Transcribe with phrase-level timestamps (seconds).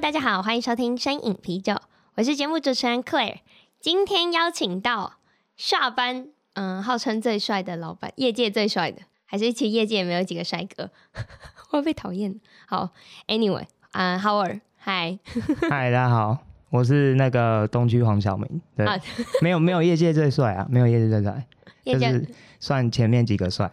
[0.00, 1.76] 大家好，欢迎收听声影啤酒，
[2.14, 3.40] 我是节目主持人 Claire。
[3.78, 5.18] 今天邀请到
[5.58, 10.90] 下班，嗯，号称最帅的老板，业界最帅的，还是其实业界也没有几个帅哥，
[11.68, 12.40] 会被讨厌。
[12.66, 12.88] 好
[13.26, 15.18] ，Anyway，啊、uh,，Howard，嗨，
[15.68, 16.38] 嗨，大家好，
[16.70, 18.62] 我是那个东区黄晓明。
[18.74, 18.98] 对，啊、
[19.42, 21.46] 没有没有业界最帅啊，没有业界最帅，
[21.84, 22.26] 界就是
[22.58, 23.70] 算前面几个帅。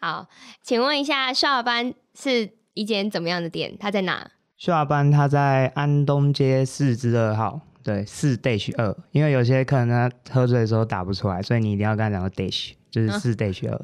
[0.00, 0.28] 好，
[0.62, 2.61] 请问一下，下班是？
[2.74, 3.76] 一间怎么样的店？
[3.78, 4.30] 他在哪？
[4.56, 8.96] 下班他在安东街四之二号，对，四 dash 二。
[9.10, 13.80] 因为有些客人他喝醉的时候打不出来，所以你一定要跟他讲个 dash，就是四 dash 二。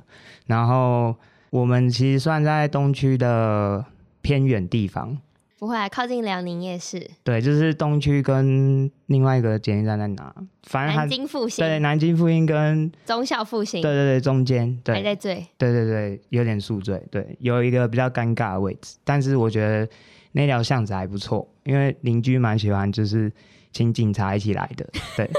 [0.47, 1.15] 然后
[1.51, 3.85] 我们其实算在东区的
[4.23, 5.19] 偏远地方。
[5.59, 7.11] 不会啊，靠近辽宁夜市。
[7.25, 10.33] 对，就是东区跟另外一个捷运站在哪？
[10.63, 11.65] 反正南京复兴。
[11.65, 13.83] 对，南京复兴跟中孝复兴。
[13.83, 14.81] 对对对，中间。
[14.85, 14.95] 对。
[14.95, 15.45] 还在醉。
[15.57, 17.03] 对对对，有点宿醉。
[17.11, 19.89] 对，有一个比较尴尬的位置，但是我觉得
[20.33, 23.33] 那条巷子还不错，因为邻居蛮喜欢，就是
[23.73, 24.89] 请警察一起来的。
[25.17, 25.29] 对。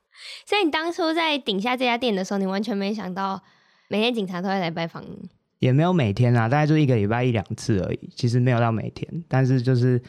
[0.46, 3.40] 所以你当初在顶下这家店的时候，你完全没想到
[3.88, 5.28] 每天警察都会来拜访你。
[5.60, 8.10] 也没有每天啊，大概就一个礼拜一两次而已。
[8.16, 10.02] 其实没有到每天，但是就是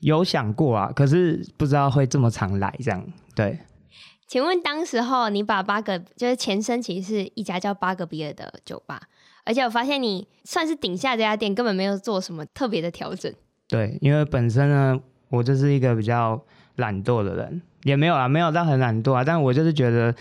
[0.00, 3.06] 有想过啊，可是不知道会这么常来这样。
[3.34, 3.58] 对，
[4.26, 9.02] 请问当时候你把八个就是前身其实是一家叫八个比尔的酒吧，
[9.44, 13.32] 而且我发现你算是顶下这家店根本没有做什么特别的调整。
[13.68, 16.42] 对，因为本身呢，我就是一个比较
[16.76, 20.14] 懒惰的人，也没有啊，没有到很懒惰啊，但我就是觉得。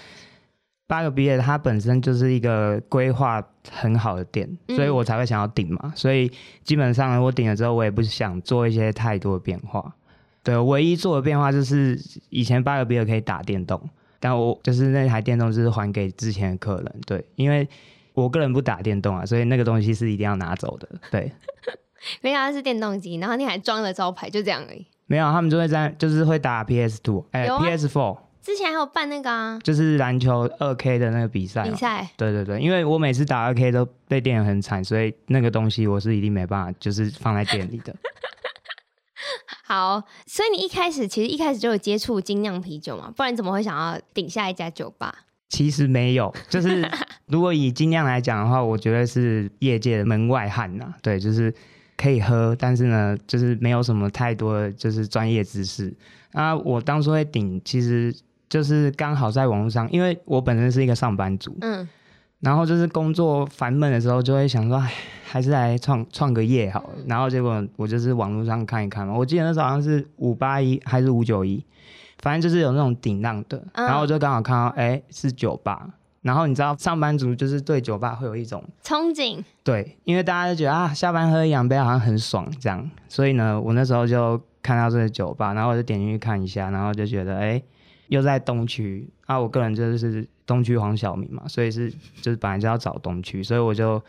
[0.90, 3.40] 八个比尔，它本身就是一个规划
[3.70, 5.80] 很好的店，所以我才会想要顶嘛。
[5.84, 6.32] 嗯、所以
[6.64, 9.94] 基本上我顶了之后，我也不想做一些太多的变化。
[10.42, 11.96] 对，唯一做的变化就是
[12.30, 13.80] 以前八个比尔可以打电动，
[14.20, 16.96] 但我就是那台电动就是还给之前的客人。
[17.06, 17.70] 对，因为
[18.16, 20.90] 我个人不打电动啊，所以那个东西是一定要拿走的。
[21.12, 21.32] 对，
[22.22, 24.88] 没想到是电动机，然后你还装了招牌，就这样而已。
[25.06, 28.18] 没有，他们就会在，就是会打 PS Two，哎，PS Four。
[28.42, 31.64] 之前还有办那个啊，就是篮球二 K 的那个比赛。
[31.64, 37.94] 比赛，对对对，因为我每次打二 K 都被电得很惨，所以那个东西我是一定没办法，就是放在店里的。
[39.68, 43.14] 好，所以你一开始其实一开始就有接触精酿啤酒嘛？
[43.16, 45.14] 不然怎么会想要顶下一家酒吧？
[45.50, 46.90] 其实没有，就是
[47.28, 50.94] 如果以精酿来讲的话，我觉得是业界的门外汉呐。
[51.04, 51.54] 对，就是
[51.98, 55.94] 可以喝，但是呢，就是没有什么太多的就是专业知识
[56.32, 56.56] 啊。
[56.56, 58.16] 我当初会顶，其实。
[58.50, 61.88] 就是刚好在网络上，因为我本身是一个上班族，嗯，
[62.40, 64.92] 然后就是工作烦闷的时候，就会想说，哎，
[65.24, 66.90] 还是来创创个业好了。
[67.06, 71.64] 然后结果我就是网络上看一看嘛，我记得那时候好像是五八一还是五九一，
[72.24, 75.88] 反正就是有那种顶浪的，然后我就刚好看到，哎，是酒吧。
[76.24, 87.62] 然后你知道上班族就是对酒吧会有一种憧憬，对，因为大家就觉得啊，下班喝一两杯好像很爽这样，所以呢，我那时候就看到这个酒吧，然后我就点进去看一下，然后就觉得，哎。
[88.10, 91.90] 又在东区啊，我个人就是东区黄晓明嘛，所以是
[92.22, 94.02] 就是本来就要找东区，所以我就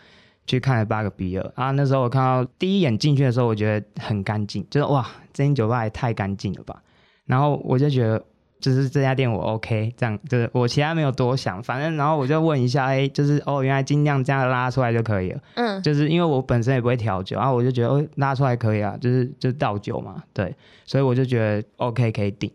[0.46, 1.70] 去看了八个 B 二啊。
[1.70, 6.82] 那时候我看到第一眼进去的时候，我觉得很干净，就是哇，这间酒吧也太干净了吧。
[7.26, 8.24] 然后我就觉得，
[8.58, 20.54] 就是这家店我 OK，这样就是我其他没有多想，反正然后我就问一下，哎，就是哦，原来尽量这样拉出来就可以了，嗯，就是因为我本身也不会调酒，然后我就觉得哦，拉出来可以啊，就是就倒酒嘛，对，
[20.86, 22.50] 所以我就觉得 OK 可以顶。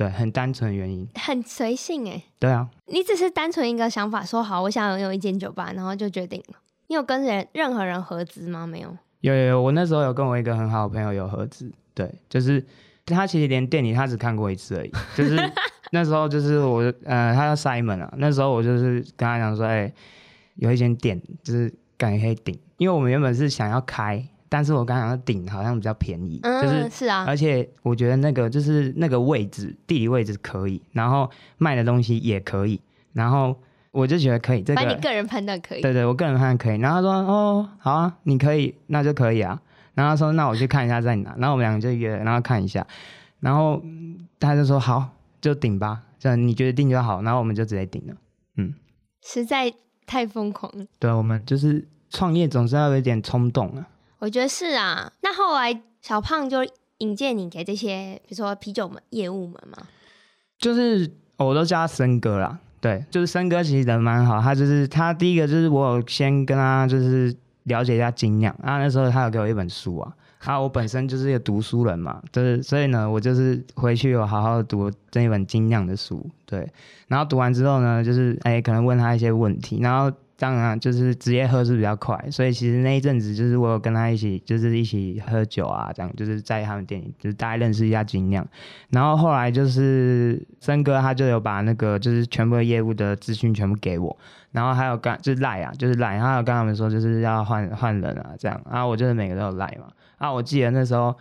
[0.00, 2.22] 对，很单纯的原因，很随性哎。
[2.38, 6.54] 对啊，你只是单纯一个想法，说好我想拥有一间酒吧，然后就决定了。
[6.86, 8.66] 你有跟人任何人合资吗？
[8.66, 8.96] 没有。
[9.20, 11.70] 有有有，我那时候有跟我一个很好的朋友有合资。
[11.92, 12.64] 对，就是
[13.04, 14.90] 他其实连店里他只看过一次而已。
[15.14, 15.38] 就是
[15.92, 18.10] 那时候就是我呃，他叫 Simon 啊。
[18.16, 19.94] 那时候我就是跟他讲说，哎、欸，
[20.54, 24.26] 有一间店就是感觉可以顶，因为我们原本是想要开。
[24.50, 32.80] 但是我刚刚顶好像比较便宜，嗯、就是是啊，而且我觉得那个就是那个位置地理位置可以，然后卖的东西也可以，
[33.12, 33.56] 然后
[33.92, 34.62] 我就觉得可以。
[34.62, 35.80] 这个，把你个人判断可以。
[35.80, 36.80] 对对，我个人判断可以。
[36.80, 39.62] 然后他说哦，好啊，你可以，那就可以啊。
[39.94, 41.32] 然后他说那我去看一下在哪。
[41.38, 42.84] 然后我们两个就约，然后看一下，
[43.38, 43.80] 然后
[44.40, 45.10] 他就说好，
[45.40, 47.22] 就顶吧，这样你觉得定就好。
[47.22, 48.14] 然后我们就直接顶了。
[48.56, 48.74] 嗯，
[49.22, 49.72] 实在
[50.06, 50.84] 太疯狂了。
[50.98, 53.86] 对，我们就是创业总是要有一点冲动啊。
[54.20, 55.12] 我觉得是啊。
[55.22, 56.58] 那后来小胖就
[56.98, 59.86] 引荐你给这些，比如说啤酒们业务们嘛，
[60.58, 62.58] 就是我都叫他森哥啦。
[62.80, 67.34] 对，就是森哥其实人蛮好，他就是他第一个就是我有先跟他就是
[67.64, 70.14] 了解一下精酿，啊那时候他有给我一本书啊，
[70.44, 76.66] 啊我本身就是一个读书人嘛，就是所以呢我就是回去有好好读这一本精酿的书，对，
[77.08, 80.14] 然后读完之后呢，就是哎可能问他一些问题，然后。
[80.40, 88.44] 当然，就是直接喝是比较快，所以其实那一阵子就是我有跟他一起，就是一起喝酒啊，这样就是在他们店里，就是大家认识一下精酿。
[88.88, 94.16] 然后后来就是森哥他就有把那个就是全部的业务的资讯全部给我，
[94.52, 99.88] 然后还有跟就是赖啊，就是赖，他有跟他们说就是要换换人啊，这样啊，我就是每个都有赖嘛。
[100.16, 101.14] 啊，我记得那时候，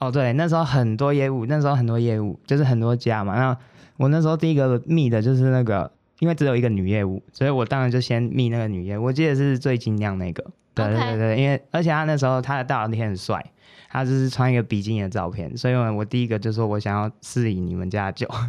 [0.00, 3.36] 哦对，那时候很多业务，那时候很多业务就是很多家嘛。
[3.36, 3.56] 那
[3.96, 5.90] 我那时候第一个密的就是那个。
[6.20, 9.04] 因为只有一个女业务，所以我当然就先密那个女业务。
[9.04, 10.44] 我记得是最精酿那个，
[10.74, 13.44] 对对对.因为而且他那时候他的大头贴很帅，
[13.88, 18.28] 他就是穿一个比基尼的照片，所以我第一个就说我想要试饮你们家的酒。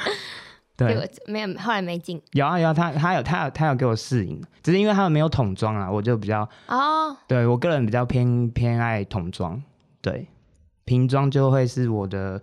[0.74, 2.20] 对，没有，后来没进。
[2.32, 7.16] 有啊有啊，他他有他有他有给我试饮，只是因为他们没有桶装啊，我就比较哦，oh.
[7.28, 9.62] 对我个人比较偏偏爱桶装，
[10.00, 10.26] 对，
[10.86, 12.40] 瓶装就会是我的。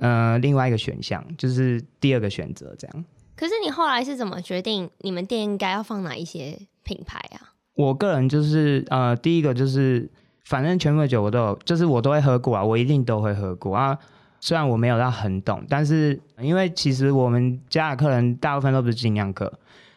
[0.00, 3.04] 呃，另外一个选项就是第二个选择，这样。
[3.36, 7.54] 可是你后来是怎么决定你们店应该要放哪一些品牌啊？
[7.74, 10.10] 我个人就是呃，第一个就是
[10.44, 13.96] 反正全部的酒我都有，就是我都会喝过啊，我一定都会喝过啊。
[14.40, 19.50] 虽然我没有到很懂，但是因为其实我们家的客人大部分都不是精酿客，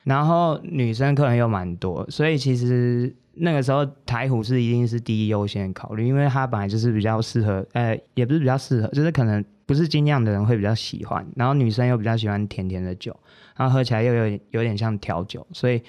[0.03, 9.43] 然后女生客人又蛮多，所以其实那个时候台虎是一定是第一优先考虑，因为它本来就是比较适合，呃，也不是比较适合，就是可能。
[9.65, 13.15] 不是精酿的人会比较喜欢，然后女生又比较喜欢甜甜的酒，
[13.55, 15.81] 然后喝起来又有有点像调酒，所以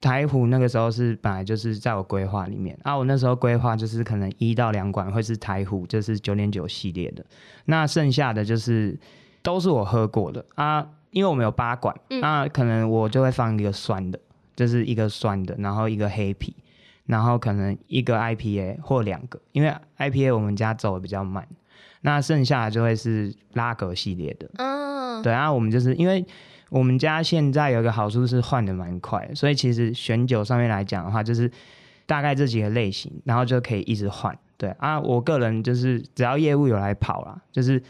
[0.00, 2.96] 台虎那个时候是本来就是在我规划里面啊。
[2.96, 7.24] 我那时候规划就是可能一到两管会是台虎，就是九点九系列的，
[7.64, 8.98] 那剩下的就是
[9.42, 10.86] 都是我喝过的啊。
[11.12, 14.20] 因为我们有八管，那、嗯啊、可能我就会放一个酸的，
[14.54, 16.54] 就是一个酸的，然后一个黑啤，
[17.06, 21.48] 然后可能一个 IPA 或两个，因为 IPA 我们家走的比较慢。
[22.06, 26.24] 那剩下的就会是拉格系列的，嗯，对啊，我们就是因为
[26.68, 31.50] 我们家现在有一个好处是换的蛮快，所以其实选酒上面来讲的话，就是
[32.06, 34.38] 大概这几个类型，然后就可以一直换。
[34.56, 37.82] 对啊，我个人就是只要业务有来跑啦，就是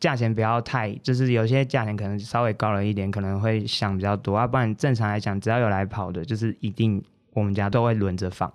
[0.00, 7.00] 价钱不要太，就是有些价钱可能稍微高了一点，可能会想比较多啊，不然正常来讲，只要有来跑的，就是一定
[7.34, 8.52] 我们家都会轮着放。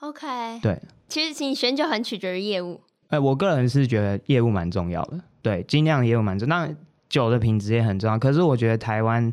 [0.00, 2.82] OK，对，其实你选酒很取决于业务。
[3.08, 6.68] 哎、我个人是觉得业务蛮重要的，对，精酿业务蛮重，那
[7.08, 8.18] 酒的品质也很重要。
[8.18, 9.32] 可是我觉得台湾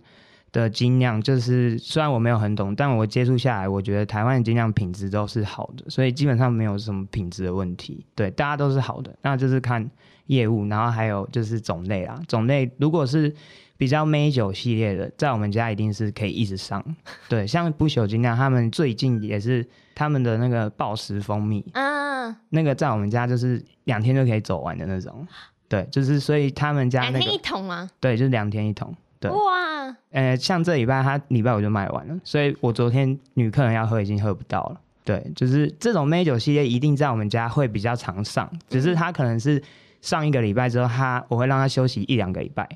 [0.52, 8.06] 的精酿，就是虽然我没有很懂，但我接触下来，我觉得台湾的精酿品质都是好的，所以基本上没有什么品质的问题。
[8.14, 9.90] 对，大家都是好的，那就是看
[10.28, 12.20] 业务，然后还有就是种类啦。
[12.28, 13.34] 种类如果是
[13.82, 16.86] 比较美酒系列的，在我们家一定是可以一直上。
[17.28, 19.68] 对，像不朽精酿，他们最近也是。
[19.94, 25.28] 他们的那个暴食蜂蜜，嗯，那个在我们家就是两天就可以走完的那种，
[25.68, 27.90] 对，就是所以他们家那个两天一桶吗？
[28.00, 39.62] 对，就是两天一桶，对，哇，呃，像这礼拜他礼拜我就卖完了，所以我昨天女客人要喝已经喝不到了，对，就是这种梅酒系列一定在我们家会比较常上，只是他可能是
[40.02, 42.68] 上一个礼拜之后，他我会让他休息一两个礼拜，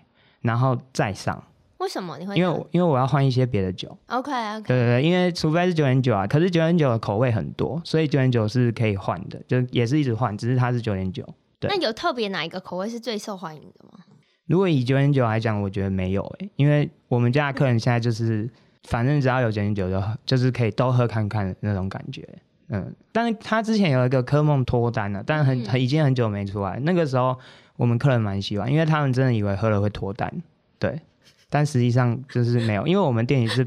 [0.46, 1.44] 然后再上。
[1.80, 2.36] 为什么你会？
[2.36, 3.96] 因为我因为我要换一些别的酒。
[4.08, 4.68] OK OK。
[4.68, 11.28] 对对对，因为除非是九点九啊，可是九点九的口味很多，所以九点九是可以换的，就也是一直换，只是它是九点九。
[11.60, 11.70] 对。
[11.70, 14.00] 那有特别哪一个口味是最受欢迎的吗？
[14.48, 18.52] 如果以九点九来讲，我觉得没有诶、欸，因为我们家的客人现在就是，嗯、
[18.84, 22.28] 反正只要有九点九就就是可以都喝看看的那种感觉。
[22.70, 26.80] 嗯，但是他之前有一个科梦脱单了，但很很已经很久没出来。
[26.84, 27.38] 那个时候
[27.78, 30.32] 我们客人蛮喜欢，因为他们真的以为喝了会脱单。
[30.80, 31.00] 对。
[31.48, 33.66] 但实际上就是没有，因为我们店里是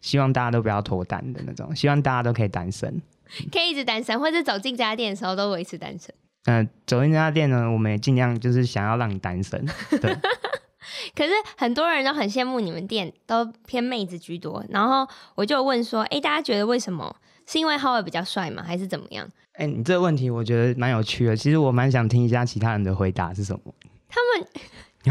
[0.00, 3.02] 希望大家都不要脱单的那种，希望大家都可以单身，
[3.52, 6.14] 可以一直单身，或者走进这家店的时候都维持单身。
[6.44, 9.62] 嗯、呃，走进这家店呢，我们也尽量就是想要让你单身。
[10.00, 10.16] 对。
[11.14, 14.64] 可是很多人都很羡慕你们店，都偏妹子居多。
[14.70, 17.14] 然后我就问说，哎、欸，大家觉得为什么？
[17.48, 18.62] 是因为 Howard 比较帅吗？
[18.64, 19.26] 还是怎么样？
[19.54, 21.34] 哎、欸，你这个问题我觉得蛮有趣的。
[21.34, 23.74] 其实我蛮想听一下其他人的回答是什么。
[24.08, 24.46] 他们。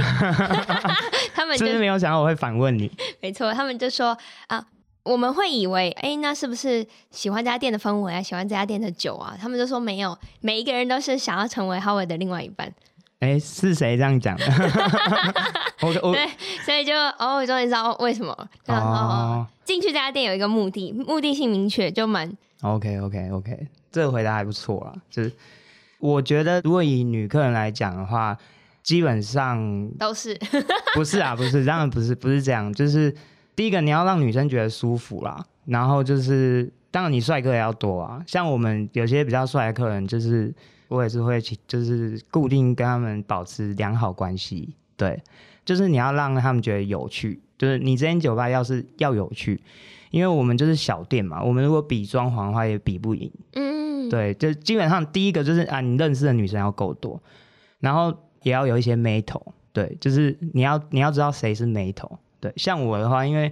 [1.34, 2.92] 他们就是没有想到我会反问你。
[3.20, 4.16] 没错，他们就说
[4.46, 4.64] 啊，
[5.02, 9.36] 我们会以为，哎，那是不是喜欢这家店的氛围啊，喜欢这家店的酒啊？
[9.42, 12.72] 他们就说没有，每一个人都是想要成为 Howard 的另外一半。
[13.20, 14.46] 哎，是谁这样讲的？
[15.82, 16.28] 我我对，
[16.66, 18.36] 所以就哦，我终于知道为什么。
[18.66, 22.32] 然后进去这家店有一个目的，目的性明确，就蛮
[22.62, 24.94] OK OK OK，这个回答还不错啊。
[25.10, 25.32] 就是
[26.00, 28.38] 我觉得，如果以女客人来讲的话，
[28.84, 30.38] 基本上都是
[30.94, 31.36] 不是啊？
[31.36, 32.72] 不是，当然不是，不是这样。
[32.74, 33.14] 就是
[33.56, 35.44] 第一个，你要让女生觉得舒服啦。
[35.66, 38.22] 然后就是，当然你帅哥也要多啊。
[38.26, 40.54] 像我们有些比较帅的客人，就是
[40.88, 44.76] 我也是会去，就是固定跟他们保持良好关系。
[44.96, 45.22] 对，
[45.66, 47.42] 就是你要让他们觉得有趣。
[47.58, 49.62] 就是你这间酒吧要是要有趣。
[50.10, 53.30] 因为我们就是小店嘛，我们如果比装潢的话也比不赢。
[53.54, 57.22] 嗯，对，就基本上第一个就是啊，你认识的女生要够多，
[57.80, 59.54] 然后也要有一些眉头。
[59.74, 62.18] 对，就是你要你要知道谁是眉头。
[62.40, 63.52] 对，像我的话，因为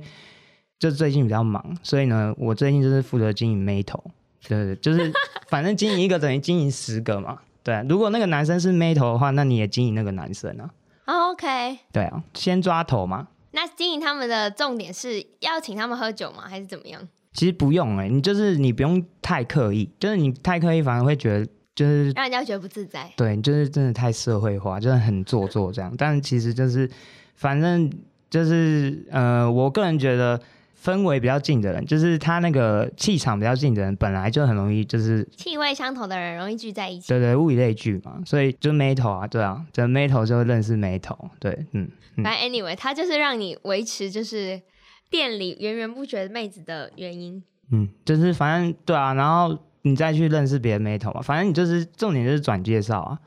[0.80, 4.02] 就最近比较忙，所以呢，我最近就是负责经营眉头。
[4.48, 5.12] 对对，就是
[5.48, 7.40] 反正经营一个等于经营十个嘛。
[7.64, 10.70] 对，如果那个男生是妹头的话，那你也经营那个男生啊。
[11.06, 11.80] Oh, OK。
[11.92, 13.28] 对啊，先抓头嘛。
[13.52, 16.44] 那经营他们的重点是要请他们喝酒吗？
[16.48, 17.02] 还是怎么样？
[17.34, 23.12] 其实不用哎、欸，你就是你不用太刻意，就是你太刻意反而会觉得就是让人家觉得不自在。
[23.18, 25.92] 对，就是真的太社会化，就是很做作这样。
[25.98, 26.88] 但其实就是
[27.36, 27.92] 反正
[28.30, 30.40] 就是呃，我个人觉得。
[30.86, 37.08] 氛围比较近的人，就是他那个气场比较近的人，本来就很容易就是气味相投的人容易聚在一起。
[37.08, 41.18] 对对，物以类聚嘛，所以就眉头啊，对啊，就眉头就会认识眉头。
[41.40, 41.90] 对，嗯。
[42.24, 44.62] 反正 anyway，他就是让你维持就是
[45.10, 47.44] 店里源源不绝的妹子的原因。
[47.72, 53.20] 嗯，就是反正对啊，然后你再去认识别的眉头嘛，反正你就是重点就是转介绍啊，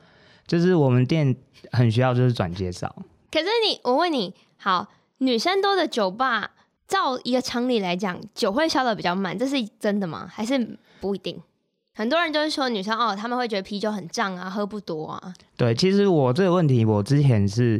[0.47, 1.35] 就是我们店
[1.71, 2.95] 很需要就是转介绍。
[3.29, 4.87] 可是你，我问你，好，
[5.17, 6.51] 女生多的酒吧。
[6.89, 10.27] 照一个常理来讲，酒会消的比较慢，这是真的吗？
[10.29, 11.39] 还是不一定？
[11.93, 15.33] 很多人就是说女生哦，他们会觉得啤酒很胀啊，喝不多啊。
[15.55, 17.79] 对，其实我这个问题我之前是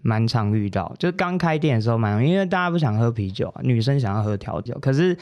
[0.00, 4.76] 蛮常遇到，就是刚开店的时候蛮，因为大家不想喝啤酒，女生想要喝调酒。
[4.80, 5.14] 可是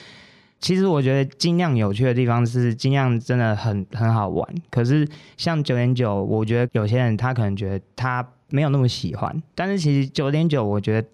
[0.61, 4.49] 其实我觉得精酿有趣的地方是精酿真的很 很好玩。
[4.71, 11.09] 可是像九点九，我觉得有些人他可能觉得他没有那么喜欢，但是其实九点九，我觉得。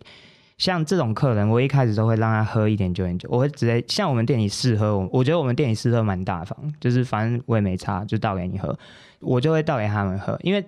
[0.61, 8.79] 像这种客人，我一开始都会让他喝一点九点九，我会直接像我们店里试喝，我我觉得我们店里试喝蛮大方，就是反正我也没差，就倒给你喝，
[9.21, 10.63] 我就会倒给他们喝，因为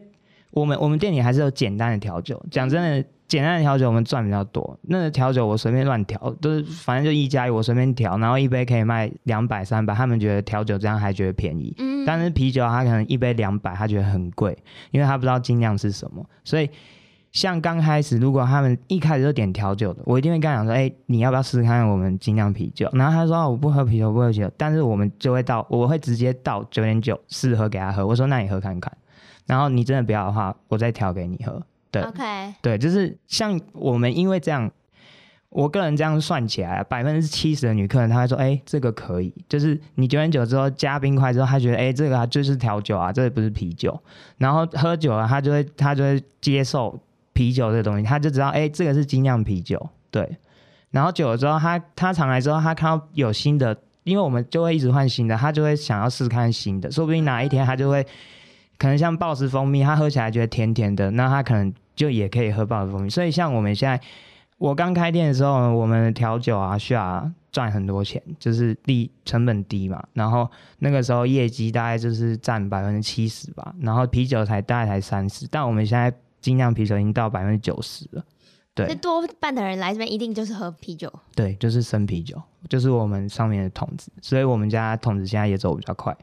[0.53, 14.57] 我们我们店里还是有简单的调酒，讲真的，简单的调酒我们赚比较多，那个调酒我随便乱调，都是反正就一加一，我随便调，然后一杯可以卖两百三百，他们觉得调酒这样还觉得便宜，嗯，但是啤酒他可能一杯两百，他觉得很贵，
[14.91, 16.71] 因为他不知道精酿是什么，所以。
[17.33, 28.07] 像刚开始，如果他们一开始就点调酒的，我一定会跟他讲说：“哎、欸，你要不要试试看我们精酿啤酒？”然后他说：“我不喝啤酒，不喝啤酒。”但是我们就会倒，我会直接倒九点九试喝给他喝。
[28.07, 28.93] 我说：“那你喝看看。”
[29.47, 31.61] 然后你真的不要的话，我再调给你喝。
[31.91, 34.71] 对，OK，对，就是像我们因为这样，
[35.49, 43.99] 我个人这样算起来，百分之七十的女客人，她会说：“哎、欸，这个可以。”就是你九点九之后加冰块之后，她觉得：“哎、欸，这个就是调酒啊，这个不是啤酒。”
[44.37, 47.01] 然后喝酒了，她就会她就会接受。
[47.43, 50.37] 啤酒这个东西，他就知道，哎、欸，这个是精酿啤酒，对。
[50.93, 58.07] 然后久了之后，他他尝来之后，他看到有新的，因为我们就会一直换新的，他就会想要试看新的，说不定哪一天他就会，
[58.79, 63.11] 可能像鲍斯蜂蜜，他喝起来觉得甜甜的，那他可能就也可以喝鲍斯蜂蜜。
[63.11, 64.01] 所以像我们现在，
[64.59, 70.01] 我刚开店的时候，我们调酒啊需要赚很多钱，就是低成本低嘛。
[70.13, 76.15] 然后那个时候业绩大概就是占百分之七十吧，然后啤酒才大概才三十，但我们现在。
[76.43, 78.23] 精酿啤酒已经到百分之九十了，
[78.75, 78.87] 对。
[78.89, 86.15] 这多半的人来这边一定就是喝啤酒，对，就是生啤酒，就是我们上面的桶子，所以我们家桶子现在也走比较快。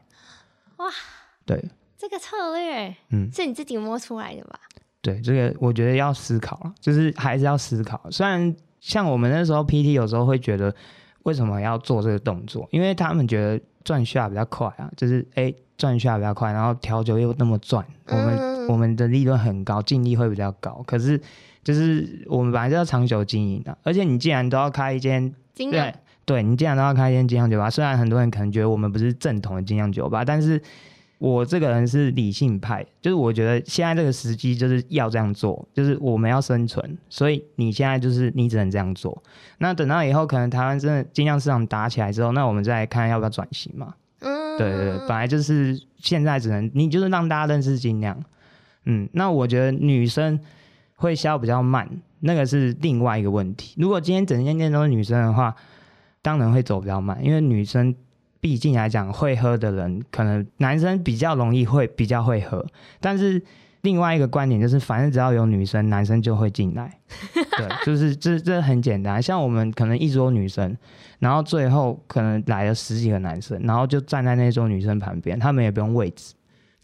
[0.76, 0.86] 哇，
[1.44, 1.64] 对，
[1.96, 4.60] 这个策略，嗯，是你自己摸出来的吧？
[5.00, 8.00] 对，这个我觉得要思考了，就是还是要思考。
[8.10, 10.72] 虽然像我们那时候 PT 有时候会觉得，
[11.22, 12.68] 为什么要做这个动作？
[12.70, 15.52] 因为他们觉得赚下比较快啊，就是哎。
[15.80, 20.84] 赚下比较快，然后调酒又那么赚，我们、嗯、我们的利润很高，净利会比较高。
[20.86, 21.18] 可是
[21.64, 25.94] 就是我们本来就要长久经营的，而且你既然都要开一间，对
[26.26, 30.60] 对，你既然都要开一间精酿酒吧，虽然很多人可能觉得我们不是正统的精酿酒吧，但是
[31.18, 39.22] 我这个人是理性派，就是我觉得现在这个时机就是要这样做，就是我们要生存，所以你现在就是你只能这样做。
[39.58, 43.94] 那等到以后可能台湾真的精酿市场打起来之后，那我们再看要不要转型嘛。
[44.58, 48.18] 对对对，本来就是现在只能你就是让大家认识精酿，
[48.84, 50.38] 嗯，那我觉得女生
[50.96, 51.88] 会消比较慢，
[52.20, 53.74] 那个是另外一个问题。
[53.80, 55.54] 如果今天整间店都是女生的话，
[56.22, 57.94] 当然会走比较慢，因为女生
[58.40, 62.64] 毕竟来讲会喝的人，可能男生比较容易会比较会喝，
[63.00, 63.42] 但是
[63.82, 66.98] 另外一个观点就是，反正只要有女生，男生就会进来。
[67.34, 69.22] 对，就是这这很简单。
[69.22, 70.76] 像我们可能一桌女生，
[71.18, 76.34] 然后最后可能来了十几个男生，然后就站在那桌女生旁边，他们也不用位置，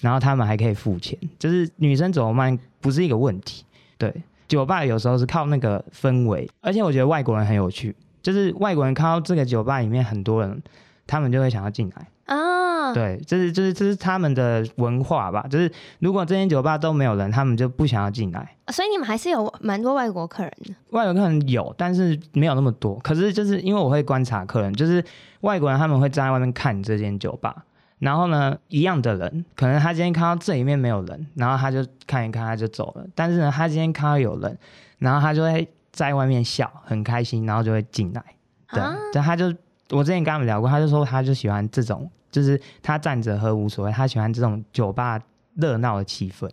[0.00, 3.64] 然后他们还可以付钱，就是女生走慢不是一个问题。
[3.98, 4.12] 对，
[4.48, 10.62] 酒吧有时候是靠那个氛围，而且我觉得外国人很有趣，就是外国人看到这个酒吧里面很多人，
[11.06, 12.08] 他们就会想要进来。
[12.26, 15.46] 啊，对，这是就是这是他们的文化吧。
[15.48, 15.70] 就是
[16.00, 18.56] 如果这间酒吧都没有人，他们就不想要进来。
[18.72, 20.75] 所以你们还是有蛮多外国客人的。
[20.90, 22.98] 外国客人有，但是没有那么多。
[22.98, 25.04] 可是就是因为我会观察客人，就是
[25.42, 27.64] 外国人他们会站在外面看这间酒吧，
[28.00, 33.06] 然后呢，一样的人，可能他今天看到这里面没有人，然后他就看一看，他就走了。
[33.14, 34.58] 但是呢，他今天看到有人，
[34.98, 38.25] 然后他就会在外面笑，很开心，然后就会进来。
[38.72, 39.54] 对，啊、就他就。
[39.90, 45.21] 我之前跟他们聊过，他就说他就喜欢这种，就是他站着喝无所谓，他喜欢这种酒吧
[45.55, 46.50] 热闹的气氛。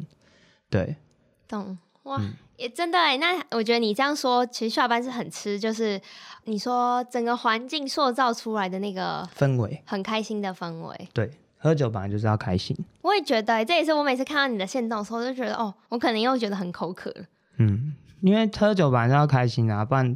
[0.70, 0.96] 对，
[1.48, 3.18] 懂哇，嗯、也真的哎。
[3.18, 6.00] 那我觉得你这样说，其实下班是很吃，就是
[6.44, 11.08] 你说整个环境塑造出来的那个氛围，很开心的氛围。
[11.14, 12.78] 对，喝酒本来就是要开心。
[13.02, 17.26] 我也觉得，这也是我每次看到你的现动的时候，就觉得哦，我可能又觉得很口渴了。
[17.58, 20.16] 嗯，因为喝酒本来就要开心啊，不然。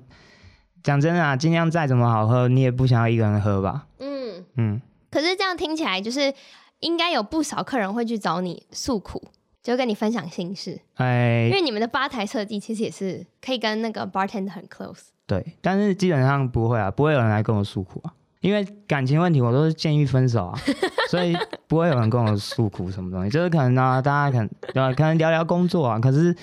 [0.88, 3.88] 讲真的啊，尽量再怎么好喝，你也不想要一个人喝吧？
[4.00, 4.46] 嗯嗯。
[4.56, 6.34] 嗯，可是这样听起来，就是
[6.80, 9.22] 应该有不少客人会去找你诉苦，
[9.62, 10.80] 就跟你分享心事。
[10.94, 15.08] 哎，因为你们的吧台设计其实也是可以跟那个 bartender 很 close。
[15.26, 20.58] 对，但是基本上不会啊，不会有人来跟我诉苦啊，因为感情问题我都是建议分手啊，
[21.12, 21.36] 所以
[21.68, 23.30] 不会有人跟我诉苦什么东西。
[23.30, 24.94] 就是可能呢、啊，大家可能对吧？
[24.94, 26.34] 可能聊聊工作啊，可是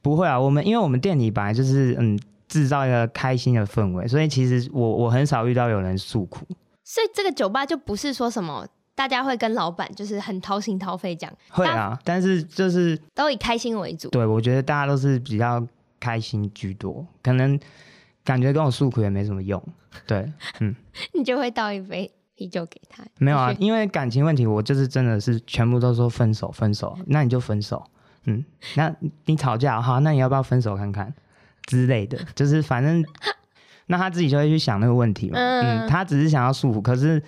[0.00, 0.40] 不会啊。
[0.40, 2.18] 我们因为我们店里本来就是嗯。
[2.52, 6.46] 制造一个开心的氛围，所以其实我我很少遇到有人诉苦。
[6.84, 14.10] 所以这个酒吧就不是说什么大家会跟老板就是很掏心掏肺讲，会啊，但是就是都以开心为主。
[14.10, 15.66] 对，我觉得大家都是比较
[15.98, 17.58] 开心居多，可能
[18.22, 19.62] 感觉跟我诉苦也没什么用。
[20.06, 20.30] 对，
[20.60, 20.76] 嗯，
[21.14, 23.02] 你就会倒一杯啤酒给他。
[23.18, 27.82] 没有啊，因为感情问题，我就是真的是全部都说分手，分手，那你就分手。
[28.26, 28.44] 嗯，
[28.76, 31.12] 那你吵架哈，那你要不要分手看看？
[31.66, 33.04] 之类的， 就是反正，
[33.86, 35.38] 那他自己就会去想那个问题嘛。
[35.38, 37.22] 嗯，嗯，他只是想要束缚，可是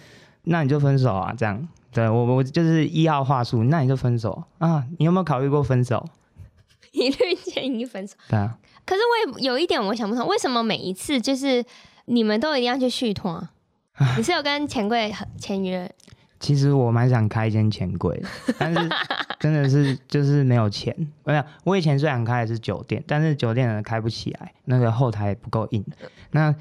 [0.44, 1.68] 那你就分手啊，这样。
[1.92, 4.84] 对，我我就是一号话术，那你就分手啊。
[4.98, 6.04] 你有没有考虑过分手？
[6.92, 8.14] 一律建议分手。
[8.28, 8.56] 对啊。
[8.84, 11.64] 可是我也有一点我想不通，为什么每一次就是
[12.06, 13.48] 你们都一定要去续摊？
[14.18, 15.90] 你是有跟钱柜签约？
[16.40, 18.22] 其实我蛮想开一间钱柜，
[18.58, 18.90] 但是
[19.44, 20.96] 真的是就是没有钱。
[21.22, 25.84] 没有，我以前最想开的是酒店，但是酒店呢开不起来，那个后台不够硬。
[26.30, 26.54] 那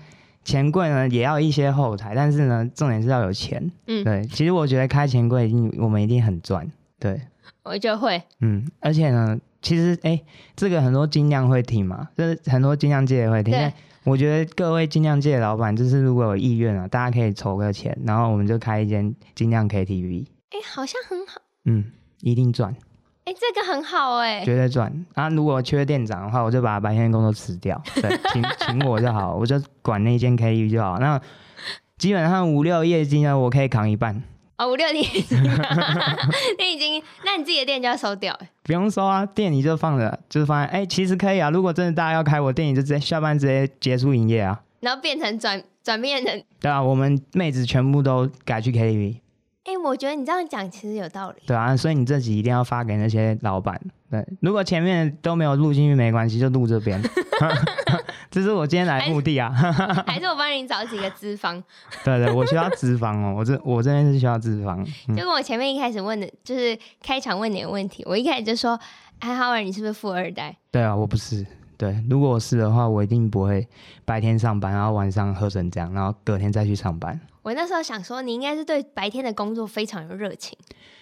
[0.44, 3.72] 钱柜呢也要一些后台，但是呢重点是要有钱。
[3.88, 4.26] 嗯，对。
[4.26, 6.70] 其实我觉得开钱柜一定我们一定很赚。
[7.00, 7.22] 对，
[7.64, 8.22] 我就会。
[8.42, 10.22] 嗯，而且呢，其实哎，
[10.54, 13.56] 这个很多精酿会听嘛，就是很多精酿界也会听。
[14.04, 20.26] 我觉得各位精酿界的老板，就是如果有意愿啊，大家可以筹个钱，然后我们就开一间精酿 KTV。
[20.50, 21.42] 哎、欸，好像很好。
[21.64, 21.86] 嗯，
[22.24, 22.74] 一定赚。
[23.26, 25.06] 哎、欸，这个很好哎、欸，绝对赚。
[25.14, 31.00] 啊，如果缺店长的话，我就把白天工作辞掉， 对，请请我就好，我就管那间 KTV 就好。
[31.00, 31.20] 那
[31.98, 34.22] 基本上五六业绩呢，我可以扛一半。
[34.58, 35.04] 哦，五六年，
[36.60, 38.38] 你已经，那你自己的店就要收掉？
[38.64, 41.50] 不用收啊，店你就放着，就是放在，哎、欸，其实可以啊。
[41.50, 44.62] 如果真的大家要开，我店你就直接下班直接结束营业啊。
[44.82, 49.23] 然后变成转转变成，对啊，我们妹子全部都改去 KTV。
[49.66, 51.42] 哎、欸，我觉得你这样讲其实有道理。
[51.46, 53.80] 对啊，所以你这集一定要发给那些老板。
[54.12, 57.02] 对，如果前面都没有录进去没关系，就录这边。
[58.30, 59.50] 这是我今天来的目的啊。
[60.06, 61.62] 还是， 我帮你找几个脂肪？
[62.04, 63.34] 对对，我需要脂肪哦。
[63.38, 64.86] 我这我这边是需要脂肪。
[65.08, 68.78] 嗯、就跟我前面一开始问的，就是开场问你的问题，我一开始就说
[69.20, 71.46] ：“哎，浩尔，你是不是富二代？”对啊，我不是。
[71.78, 73.68] 对，如果我是的话，我一定不会
[74.04, 77.20] 白天上班，然后晚上喝成这样，然后隔天再去上班。
[77.44, 80.58] 我那时候想说，你应该是对白天的工作非常有热情。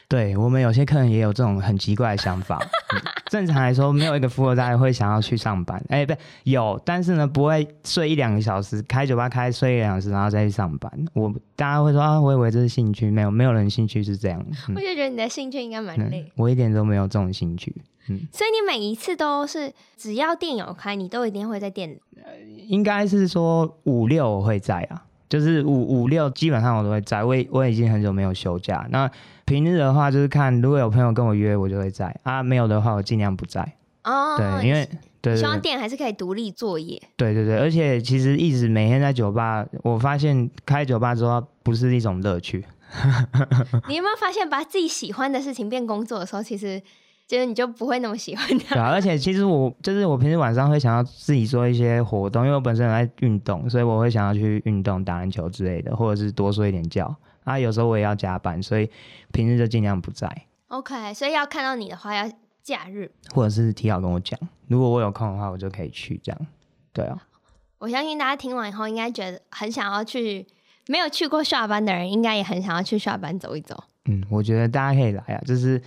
[0.07, 2.59] 对，我们有些客人也有这种很奇怪的想法。
[2.93, 5.81] 嗯、正常来说，没有一个富二代会想要去上班。
[5.87, 10.91] 哎，不，有，但是呢，不会睡一两个小时，开酒吧开睡一两个小时，然后再去上班。
[11.13, 14.45] 我大家会说啊，我以为这是兴趣，没有，没有人兴趣是这样。
[14.67, 16.31] 嗯、我就觉得你的兴趣应该蛮累、嗯。
[16.35, 17.73] 我一点都没有这种兴趣。
[18.09, 22.01] 嗯，所以你每一次都是只要店有开，你都一定会在店里。
[22.17, 22.33] 呃，
[22.67, 27.23] 应该是说五六我会在啊，就是五五六基本上我都会在。
[27.23, 29.09] 我我已经很久没有休假，那
[29.45, 33.61] 平日的话就是看如果有朋友跟我约，我就会在啊；没有的话，我尽量不在。
[34.03, 34.85] 哦，对，因为
[35.21, 37.01] 对，希望店还是可以独立作业。
[37.15, 42.65] 对对对，而且其实一直每天在酒吧，我发现开酒吧之后不是一种乐趣。
[43.87, 46.81] 你有没有发现，把自己喜欢的事情变工作的时候，其实？
[47.31, 48.75] 就是你就不会那么喜欢它。
[48.75, 57.15] 对啊，而且其实我就是我平时晚上会想要自己做一些活动，因为我本身很爱运动，所以我会想要去运动、打篮球之类的，或者是多睡一点觉。
[57.45, 58.89] 啊，有时候我也要加班，所以
[59.31, 60.29] 平日就尽量不在。
[60.67, 62.29] OK，所以要看到你的话，要
[62.61, 66.47] 假日，或者是提早跟我讲，如果我有空的话，我就可以去这样。
[66.91, 67.17] 对啊，
[67.79, 70.45] 我相信大家听完以后，应该觉得很想要去。
[70.87, 73.81] 没有去过下班的人，应该也很想要去下班走一走。
[74.05, 75.81] 嗯，我觉得大家可以来啊，就是，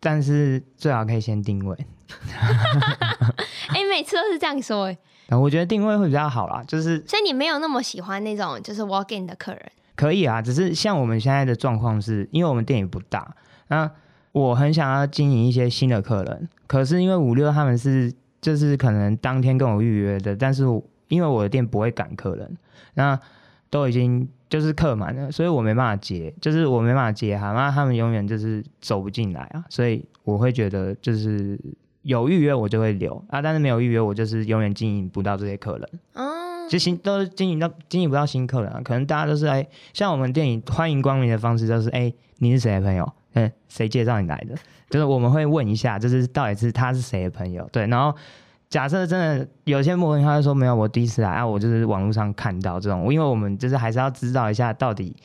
[0.00, 1.76] 但是最好可以先定位。
[3.68, 5.40] 哎、欸，每次都是这样说哎、嗯。
[5.40, 7.04] 我觉得定位会比较好啦，就是。
[7.06, 9.62] 所以你没有那么喜欢那种就是 walk in 的客人？
[9.94, 13.34] 可以啊，只是像我们现在的状况是，因为我们店也不大，
[13.68, 13.90] 那
[14.32, 20.64] 我很想要经营一些新的客人，可是因为五六他们是就是可能当天跟我预约的，但是
[21.08, 22.56] 因为我的店不会赶客人，
[22.94, 23.18] 那。
[23.70, 31.58] 都已经就是客满了，所以我没办法接，就是我没办法接哈，那他们永远就是走不进来啊，所以我会觉得就是
[32.02, 43.12] 有预约我就会留啊，但是没有预约我就是永远经营不到这些客人，嗯，就新都是经营到经营不到新客人啊，可能大家都是哎，像我们电影欢迎光临的方式就是哎，你是谁的朋友？
[43.34, 44.54] 嗯，谁介绍你来的？
[44.88, 47.68] 就是我们会问一下，就是到底是他是谁的朋友？
[47.70, 48.16] 对，然后。
[48.68, 55.16] 假设真的有些陌生人，他就说没有，我第一次来啊，我就是网络上看到这种，因为我们就是还是要知道一下到底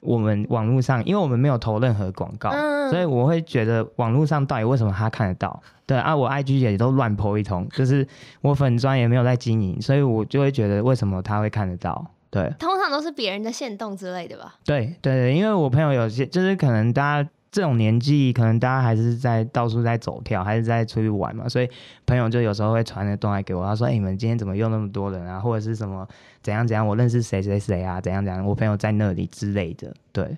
[0.00, 5.60] 我们网络上，因为我们没有投任何广告，嗯，所以我会觉得网络上到底为什么他看得到？
[5.84, 8.06] 对啊，我 IG 也都乱 po 一通，就是
[8.40, 12.06] 我粉专也没有在经营，所以我就会觉得为什么他会看得到？
[12.30, 14.54] 对，通常都是别人的线动之类的吧？
[14.64, 17.28] 对对对，因为我朋友有些就是可能大家。
[17.52, 21.68] 这种年纪，可能大家还是在到处在走跳，还是在出去玩嘛，所以
[22.06, 25.38] 朋友就有时候会传那动态给我，他说：“哎、欸，你们今天怎么又那么多人啊？
[25.38, 26.08] 或者是什么
[26.42, 26.84] 怎样怎样？
[26.84, 28.00] 我认识谁谁谁啊？
[28.00, 28.42] 怎样怎样？
[28.42, 30.34] 我朋友在那里之类的。”对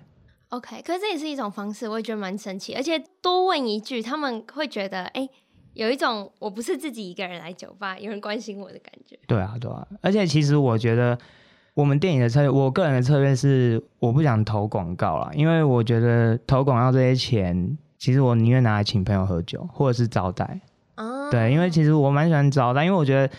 [0.49, 5.29] ，OK，可是这也是一种方式，我也觉得蛮神奇，而且多问一句，他们会觉得哎、欸，
[5.73, 9.17] 有一种我不是自己一个人来酒吧，有人关心我的感觉。
[9.25, 11.17] 对啊，对啊，而且其实我觉得。
[11.75, 20.61] 我们电影的策略，我个人的策略是，我不想投广告啦，因为我觉得投广告这些钱，其实我宁愿拿来请朋友喝酒或者是招待。
[20.95, 21.29] 哦。
[21.29, 23.29] 对，因为其实我蛮喜欢招待，因为我觉得，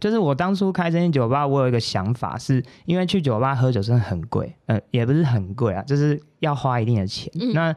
[0.00, 7.32] 就是我当初开这间酒吧，我有一个想法是，是因为去酒吧喝酒真的很贵，呃，也不是很贵啊，就是要花一定的钱。
[7.40, 7.52] 嗯。
[7.54, 7.72] 那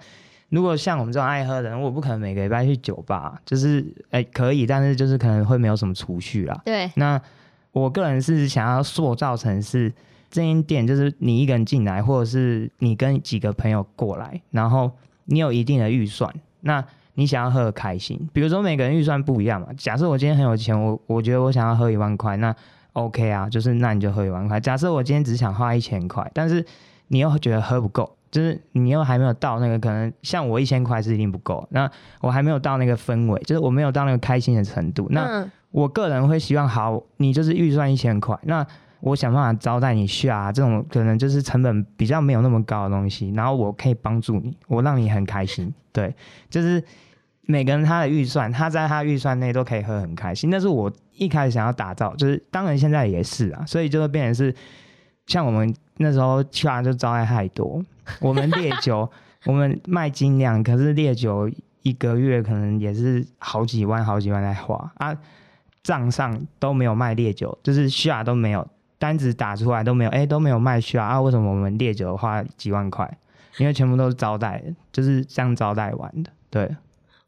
[0.49, 6.59] 如果像我们这种爱喝的人，我不可能每个礼拜去酒吧，就是哎、欸、可以，但是就是可能会没有什么储蓄啦。
[6.65, 6.89] 对。
[6.95, 7.21] 那。
[7.71, 9.93] 我个人是想要塑造成是
[10.29, 14.91] 这间店，就是你一个人进来，或者是你跟几个朋友过来，然后
[15.25, 18.29] 你有一定的预算，那你想要喝的开心。
[18.34, 22.55] 比如说每个人预算不一样嘛，假设我今天很有钱，我我觉得我想要喝一万块，那
[22.93, 24.60] OK 啊，就是那你就喝一万块。
[24.60, 26.65] 假设我今天只想花一千块，但是
[27.08, 31.89] 你又觉得喝不够，就是你又还没有到那个可能像我一千块是一定不够，那
[32.21, 35.47] 我还没有到那个氛围，就是我没有到那个开心的程度，那。
[35.71, 38.65] 嗯我个人会希望，好，你就是预算一千块，那
[39.01, 46.13] 我想办法招待你去啊，这种可能就是成本比较没有那么高的东西，然后我可以帮助你，我让你很开心， 对，
[46.49, 46.84] 就是
[47.43, 54.53] 每个人他的预算，他在他预算内都可以喝很开心，那是我一开始想要打造，就是当然现在也是啊，所以就会变成是
[55.27, 57.79] 像我们那时候去啊，就招待太多，
[58.19, 59.08] 我们烈酒，
[59.45, 61.47] 我们卖精酿，可是烈酒
[61.84, 65.15] 一个月可能也是好几万好几万在花啊。
[65.89, 68.67] 账上都没有卖烈酒，就是 shot 都没有，
[68.99, 71.19] 单子打出来都没有，哎、欸，都没有卖 shot 啊？
[71.19, 73.17] 为什么我们烈酒花几万块？
[73.58, 76.32] 因为全部都是招待，就是这样招待完的。
[76.52, 76.75] 对，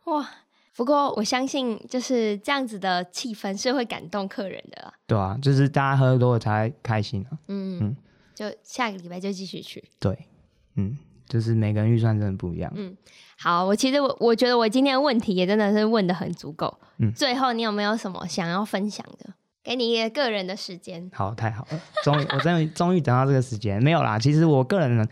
[0.04, 0.30] 哇！
[0.76, 4.93] 不过我相信，就是这样子的气氛是会感动客人的。
[5.08, 7.38] 对啊，就是大家喝多了才开心啊。
[7.47, 7.95] 嗯嗯，
[8.36, 9.84] 就下个礼拜就继续去。
[10.00, 10.28] 对，
[10.76, 10.95] 嗯。
[11.31, 12.69] 就是每个人预算真的不一样。
[12.75, 12.93] 嗯，
[13.39, 16.77] 好，我其实我我觉得我今天的问题也真的是问的很足够。
[16.97, 19.33] 嗯，最后你有没有什么想要分享的？
[19.63, 21.09] 给你一个个人的时间。
[21.13, 23.81] 好，太好了，终于我终于终于等到这个时间。
[23.81, 25.07] 没有啦，其实我个人呢，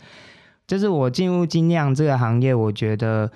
[0.66, 3.30] 就是我进入精酿这个行业，我觉得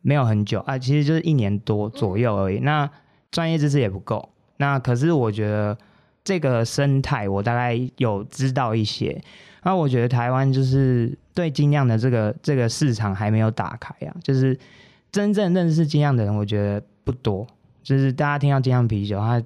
[0.00, 2.58] 没有很久啊，其实就是一年多左右而已。
[2.58, 2.90] 嗯、那
[3.30, 4.30] 专业知识也不够。
[4.56, 5.78] 那可是我觉得
[6.24, 9.22] 这个生态，我大概有知道一些。
[9.64, 14.58] 那我觉得台湾就是对精酿的这个这个市场还没有打开啊，就是
[15.10, 17.46] 真正认识精酿的人，我觉得不多。
[17.82, 19.42] 就是大家听到精酿啤酒，他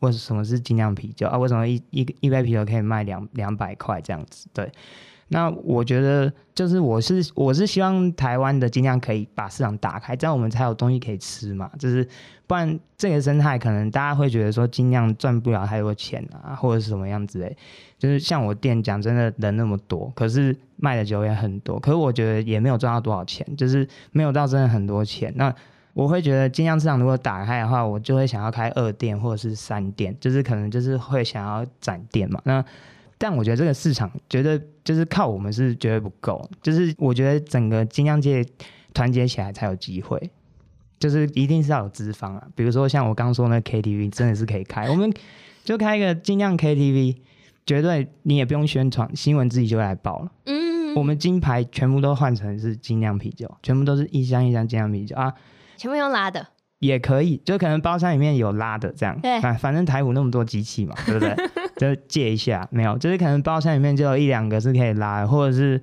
[0.00, 1.36] 问什么是精酿啤酒啊？
[1.36, 4.48] 为什么一一一杯啤酒可以卖两两百块这样子？
[4.54, 4.70] 对。
[5.32, 11.70] 那我觉得，就是我是我是希望台湾的尽量可以把市场打开，这样我们才有东西可以吃嘛。
[11.78, 12.06] 就是
[12.46, 17.56] 不然这个生态可能大家会觉得说尽量赚不了太多钱啊，或者是什么样子诶。
[17.98, 25.32] 就是像我店讲真的人那么多，可是卖的酒也很多，可是我觉得也没有赚到多少钱，就是没有到真的很多钱。
[25.36, 25.54] 那
[25.94, 32.40] 我会觉得尽量市场如果打开的话，我就会想要开二店或者是三店，就是可能就是会想要展店嘛。
[32.44, 32.64] 那
[33.22, 38.44] 但我觉得这个市场绝对就是靠我们是绝对不够，就是我觉得整个精酿界
[38.92, 40.28] 团结起来才有机会，
[40.98, 42.44] 就是一定是要有资方啊。
[42.56, 45.08] 比如说像我刚说那 KTV，真的是可以开，我们
[45.62, 47.18] 就开一个精酿 KTV，
[47.64, 50.32] 绝对你也不用宣传，新闻自己就会来报了。
[50.46, 55.32] 嗯，我们金牌全部都换成是精酿啤酒，全部都是一箱一箱精酿啤酒啊。
[55.76, 56.44] 全部用拉的
[56.80, 59.16] 也可以，就可能包厢里面有拉的这样。
[59.20, 61.36] 对，反反正台湖那么多机器嘛，对不对？
[62.08, 65.80] 借一下，没有，就是可能包厢里面就有一两个是可以拉的，或者是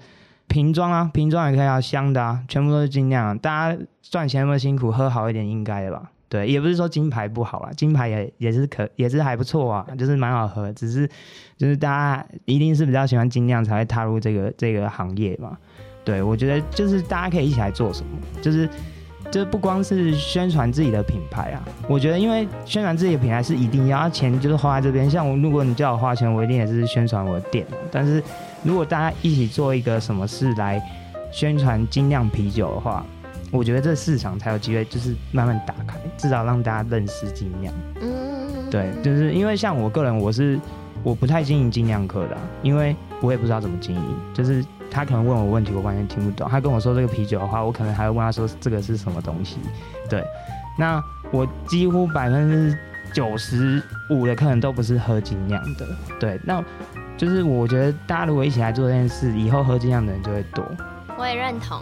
[0.47, 3.37] 瓶装啊，瓶装也可以啊，香的啊，全部都是精酿。
[3.39, 6.11] 大家赚钱那么辛苦，喝好一点应该的吧？
[6.27, 11.09] 对，也不是说金牌不好啦，金牌也也是可也是还不错啊，就是蛮好喝，只是
[11.57, 15.57] 就是大家一定是比较喜欢精酿才会踏入这个这个行业嘛。
[16.03, 18.09] 对，我觉得就是大家可以一起来做什么，
[18.41, 18.69] 就是。
[19.31, 25.09] 就是不光是宣传自己的品牌啊，我觉得因为宣传自己的品牌是一定要，钱就是花在这边。
[25.09, 27.65] 像我，如果你叫我花钱，我一定也是宣传我的店。
[27.91, 28.23] 但是
[28.63, 30.81] 如果大家一起做一个什么事来
[31.31, 33.05] 宣传精酿啤酒的话，
[33.51, 37.71] 我觉得这市场才有机会，就是慢慢打开，至少让大家认识精酿。
[38.01, 40.59] 嗯，对，就是因为像我个人，我是
[41.03, 44.01] 我不太经营精酿课的啊，因为我也不知道怎么经营，
[44.33, 44.65] 就是。
[44.91, 46.49] 他可能问我问题，我完全听不懂。
[46.49, 49.57] 他跟我说这个啤酒的话，我可能还会问他说这个是什么东西。
[50.09, 50.23] 对，
[50.77, 52.77] 那我几乎百分之
[53.13, 55.87] 九十五的客人都不是喝精酿的。
[56.19, 56.63] 对，那
[57.17, 60.63] 就是我觉得大家如果一起来做这件事，以后喝精酿的人就会多。
[61.17, 61.81] 我也认同，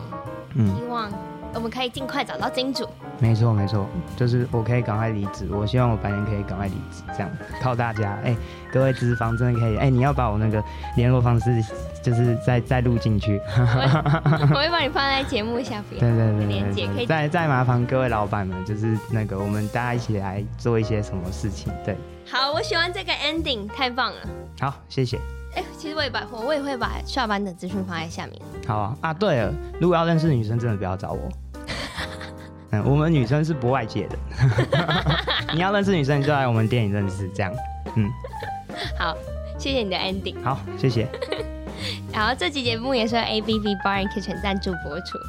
[0.55, 1.09] 嗯，希望
[1.53, 2.87] 我们可以尽快找到金主。
[3.19, 5.47] 没错没错，就是我可以赶快离职。
[5.51, 7.29] 我希望我白天可以赶快离职，这样
[7.61, 8.11] 靠大家。
[8.23, 8.37] 哎、欸，
[8.71, 10.63] 各位资方真的可以，哎、欸，你要把我那个
[10.95, 11.63] 联络方式，
[12.07, 13.37] 就是再再录进去。
[13.57, 15.99] 我会 把你放在节目下边。
[15.99, 21.69] 对对对对，对，可以再再麻烦各位老板们，就是那个我们大家一起来做一些什么事情。
[21.83, 24.21] 对，好，我喜欢这个 ending，太棒了。
[24.61, 25.17] 好，谢谢。
[25.53, 28.41] 哎、欸，其实我也把我也会把下班的资讯放在下面。
[28.65, 31.29] 好啊啊，对了，如果要认识女生，真的不要找我。
[32.71, 34.17] 嗯，我们女生是不外借的。
[35.53, 37.51] 你要认识女生，你就来我们店里认识，这样。
[37.95, 38.09] 嗯，
[38.97, 39.13] 好，
[39.57, 40.41] 谢谢你的 ending。
[40.41, 41.05] 好，谢谢。
[42.17, 45.19] 然后这期节目也是 A B B Bar and Kitchen 赞助播出。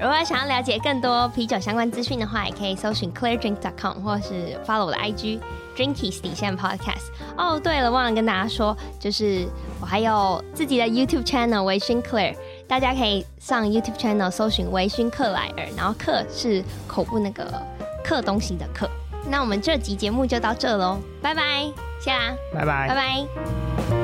[0.00, 5.38] 如果想要了解更多啤酒相关资讯的话，也可以搜寻 ClearDrink.com 或是 follow 我的 IG
[5.76, 7.12] Drinkies 底线 Podcast。
[7.38, 9.46] 哦，对了，忘了跟大家说，就是
[9.80, 12.34] 我还有自己的 YouTube channel 微醺 Claire。
[12.66, 17.46] 大家可以上 YouTube channel 搜寻微醺克莱尔，然后克是口部那个
[18.02, 18.90] 克东西的克。
[19.30, 24.01] 那我们这集节目就到这喽，拜拜，谢啦，拜拜，拜拜。